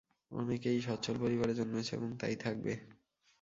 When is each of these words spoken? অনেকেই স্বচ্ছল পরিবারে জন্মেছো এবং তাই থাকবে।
অনেকেই 0.31 0.79
স্বচ্ছল 0.81 1.15
পরিবারে 1.21 1.53
জন্মেছো 1.53 1.91
এবং 1.95 2.09
তাই 2.17 2.35
থাকবে। 2.35 2.73